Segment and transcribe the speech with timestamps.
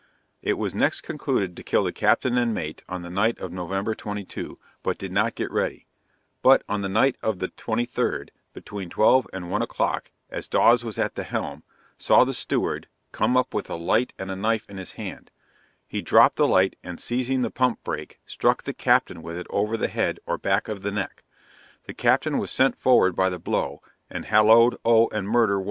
[0.41, 4.57] They next concluded to kill the captain and mate on the night of November 22,
[4.81, 5.85] but did not get ready;
[6.41, 10.97] but, on the night of the 23d, between twelve and one o'clock, as Dawes was
[10.97, 11.63] at the helm,
[11.99, 15.29] saw the steward come up with a light and a knife in his hand;
[15.87, 19.77] he dropt the light and seizing the pump break, struck the captain with it over
[19.77, 21.23] the head or back of the neck;
[21.83, 25.09] the captain was sent forward by the blow, and halloed, oh!
[25.09, 25.59] and murder!